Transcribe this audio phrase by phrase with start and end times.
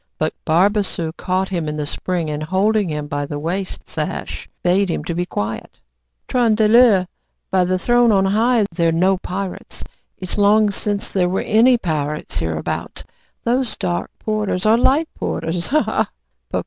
[0.17, 4.89] But Barbassou caught him in the spring, and holding him by the waist sash, bade
[4.89, 5.79] him be quiet.
[6.27, 7.05] "Tron de ler!
[7.51, 8.65] by the throne on high!
[8.71, 9.83] they're no pirates.
[10.17, 13.03] It's long since there were any pirates hereabout.
[13.43, 15.67] Those dark porters are light porters.
[15.67, 16.07] Ha, ha!"